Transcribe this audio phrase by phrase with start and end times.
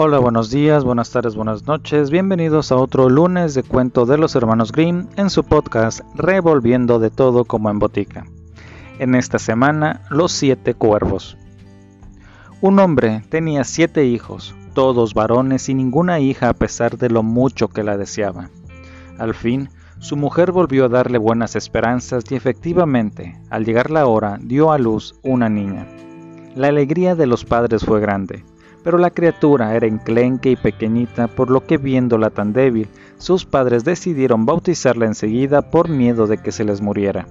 [0.00, 2.10] Hola, buenos días, buenas tardes, buenas noches.
[2.10, 7.10] Bienvenidos a otro lunes de cuento de los hermanos Grimm en su podcast Revolviendo de
[7.10, 8.24] todo como en botica.
[9.00, 11.36] En esta semana, Los siete cuervos.
[12.60, 17.66] Un hombre tenía siete hijos, todos varones y ninguna hija a pesar de lo mucho
[17.66, 18.50] que la deseaba.
[19.18, 19.68] Al fin,
[19.98, 24.78] su mujer volvió a darle buenas esperanzas y efectivamente, al llegar la hora, dio a
[24.78, 25.88] luz una niña.
[26.54, 28.44] La alegría de los padres fue grande
[28.88, 32.88] pero la criatura era enclenque y pequeñita, por lo que viéndola tan débil,
[33.18, 37.26] sus padres decidieron bautizarla enseguida por miedo de que se les muriera.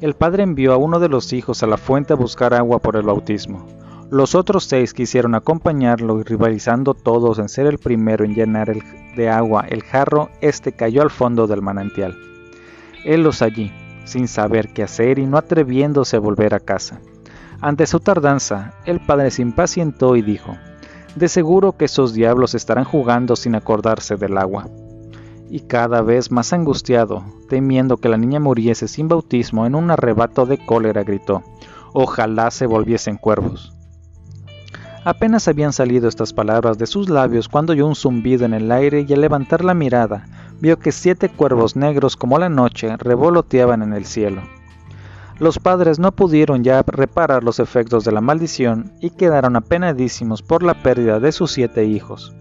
[0.00, 2.94] El padre envió a uno de los hijos a la fuente a buscar agua por
[2.94, 3.66] el bautismo.
[4.12, 8.72] Los otros seis quisieron acompañarlo y rivalizando todos en ser el primero en llenar
[9.16, 12.16] de agua el jarro, este cayó al fondo del manantial.
[13.04, 13.72] Él los allí,
[14.04, 17.00] sin saber qué hacer y no atreviéndose a volver a casa.
[17.62, 20.56] Ante su tardanza, el padre se impacientó y dijo,
[21.14, 24.68] De seguro que esos diablos estarán jugando sin acordarse del agua.
[25.50, 30.46] Y cada vez más angustiado, temiendo que la niña muriese sin bautismo, en un arrebato
[30.46, 31.42] de cólera gritó,
[31.92, 33.74] Ojalá se volviesen cuervos.
[35.04, 39.04] Apenas habían salido estas palabras de sus labios cuando oyó un zumbido en el aire
[39.06, 40.26] y al levantar la mirada,
[40.60, 44.42] vio que siete cuervos negros como la noche revoloteaban en el cielo.
[45.40, 50.62] Los padres no pudieron ya reparar los efectos de la maldición y quedaron apenadísimos por
[50.62, 52.34] la pérdida de sus siete hijos.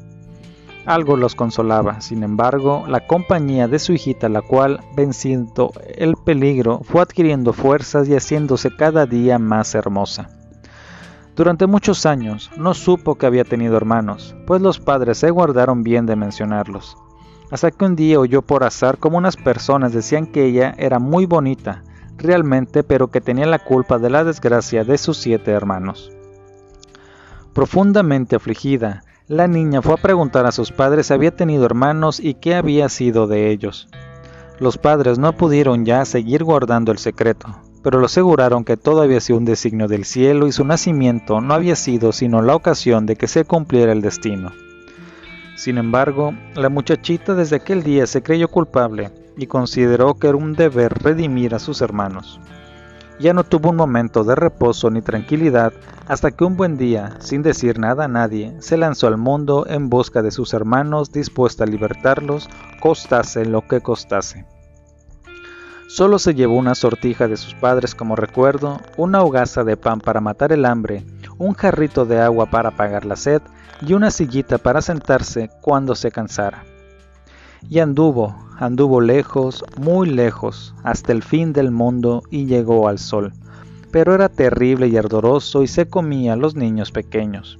[0.85, 6.81] Algo los consolaba, sin embargo, la compañía de su hijita, la cual, venciendo el peligro,
[6.83, 10.29] fue adquiriendo fuerzas y haciéndose cada día más hermosa.
[11.37, 16.05] Durante muchos años no supo que había tenido hermanos, pues los padres se guardaron bien
[16.05, 16.97] de mencionarlos.
[17.49, 21.25] Hasta que un día oyó por azar como unas personas decían que ella era muy
[21.25, 21.83] bonita,
[22.19, 26.11] realmente, pero que tenía la culpa de la desgracia de sus siete hermanos.
[27.53, 32.35] Profundamente afligida, la niña fue a preguntar a sus padres si había tenido hermanos y
[32.35, 33.87] qué había sido de ellos.
[34.59, 37.47] Los padres no pudieron ya seguir guardando el secreto,
[37.83, 41.53] pero lo aseguraron que todo había sido un designio del cielo y su nacimiento no
[41.53, 44.51] había sido sino la ocasión de que se cumpliera el destino.
[45.55, 50.53] Sin embargo, la muchachita desde aquel día se creyó culpable y consideró que era un
[50.53, 52.39] deber redimir a sus hermanos.
[53.19, 55.73] Ya no tuvo un momento de reposo ni tranquilidad
[56.07, 59.89] hasta que un buen día, sin decir nada a nadie, se lanzó al mundo en
[59.89, 62.49] busca de sus hermanos dispuesta a libertarlos,
[62.81, 64.45] costase lo que costase.
[65.87, 70.21] Solo se llevó una sortija de sus padres como recuerdo, una hogaza de pan para
[70.21, 71.03] matar el hambre,
[71.37, 73.41] un jarrito de agua para apagar la sed
[73.81, 76.63] y una sillita para sentarse cuando se cansara.
[77.67, 83.33] Y anduvo, anduvo lejos, muy lejos, hasta el fin del mundo y llegó al sol.
[83.91, 87.57] Pero era terrible y ardoroso y se comía a los niños pequeños.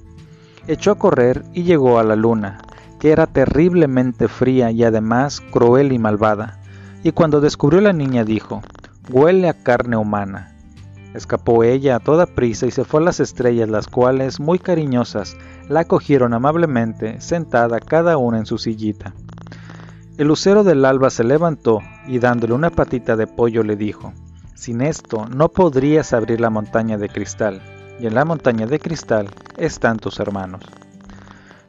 [0.68, 2.62] Echó a correr y llegó a la luna,
[3.00, 6.60] que era terriblemente fría y además cruel y malvada.
[7.02, 8.62] Y cuando descubrió la niña dijo,
[9.10, 10.54] huele a carne humana.
[11.14, 15.36] Escapó ella a toda prisa y se fue a las estrellas, las cuales, muy cariñosas,
[15.68, 19.12] la acogieron amablemente, sentada cada una en su sillita.
[20.20, 24.12] El lucero del alba se levantó y dándole una patita de pollo le dijo,
[24.54, 27.62] Sin esto no podrías abrir la montaña de cristal,
[27.98, 30.60] y en la montaña de cristal están tus hermanos.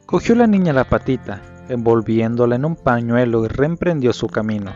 [0.04, 4.72] Cogió la niña la patita, envolviéndola en un pañuelo y reemprendió su camino,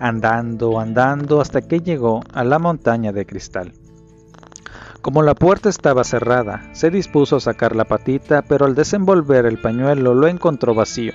[0.00, 3.72] andando, andando hasta que llegó a la montaña de cristal.
[5.00, 9.58] Como la puerta estaba cerrada, se dispuso a sacar la patita, pero al desenvolver el
[9.62, 11.14] pañuelo lo encontró vacío,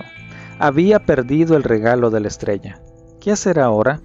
[0.60, 2.82] había perdido el regalo de la estrella.
[3.18, 4.00] ¿Qué hacer ahora?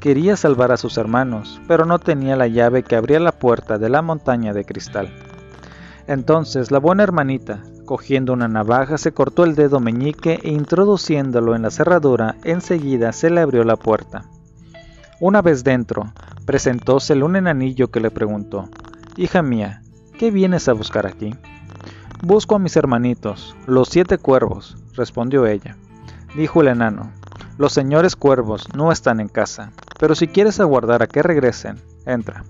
[0.00, 3.88] Quería salvar a sus hermanos, pero no tenía la llave que abría la puerta de
[3.88, 5.14] la montaña de cristal.
[6.08, 11.62] Entonces la buena hermanita, cogiendo una navaja, se cortó el dedo meñique e introduciéndolo en
[11.62, 14.24] la cerradura, enseguida se le abrió la puerta.
[15.20, 16.12] Una vez dentro,
[16.46, 18.68] presentósele un enanillo que le preguntó,
[19.16, 19.82] Hija mía,
[20.18, 21.36] ¿qué vienes a buscar aquí?
[22.24, 25.76] Busco a mis hermanitos, los siete cuervos, respondió ella.
[26.34, 27.10] Dijo el enano,
[27.58, 32.44] los señores cuervos no están en casa, pero si quieres aguardar a que regresen, entra.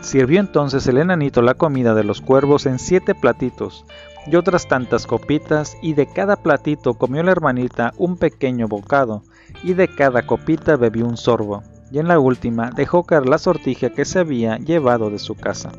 [0.00, 3.84] Sirvió entonces el enanito la comida de los cuervos en siete platitos
[4.30, 9.22] y otras tantas copitas, y de cada platito comió la hermanita un pequeño bocado,
[9.64, 13.90] y de cada copita bebió un sorbo, y en la última dejó caer la sortija
[13.90, 15.72] que se había llevado de su casa.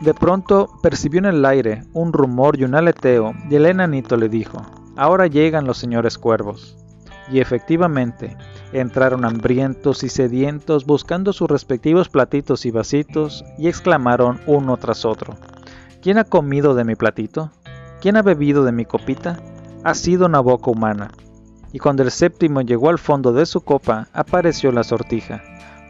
[0.00, 4.28] De pronto percibió en el aire un rumor y un aleteo, y el enanito le
[4.28, 4.62] dijo,
[5.00, 6.76] Ahora llegan los señores cuervos.
[7.32, 8.36] Y efectivamente,
[8.70, 15.36] entraron hambrientos y sedientos buscando sus respectivos platitos y vasitos y exclamaron uno tras otro,
[16.02, 17.50] ¿Quién ha comido de mi platito?
[18.02, 19.40] ¿quién ha bebido de mi copita?
[19.84, 21.10] Ha sido una boca humana.
[21.72, 25.42] Y cuando el séptimo llegó al fondo de su copa, apareció la sortija.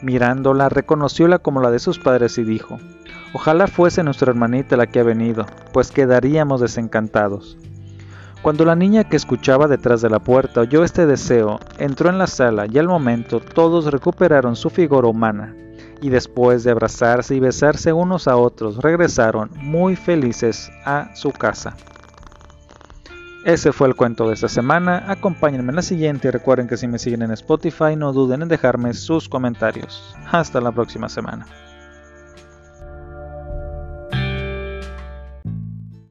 [0.03, 2.79] Mirándola, reconocióla como la de sus padres y dijo,
[3.33, 7.59] Ojalá fuese nuestra hermanita la que ha venido, pues quedaríamos desencantados.
[8.43, 12.27] Cuando la niña que escuchaba detrás de la puerta oyó este deseo, entró en la
[12.27, 15.55] sala y al momento todos recuperaron su figura humana,
[16.01, 21.77] y después de abrazarse y besarse unos a otros regresaron muy felices a su casa.
[23.45, 26.87] Ese fue el cuento de esta semana, acompáñenme en la siguiente y recuerden que si
[26.87, 30.15] me siguen en Spotify no duden en dejarme sus comentarios.
[30.31, 31.47] Hasta la próxima semana.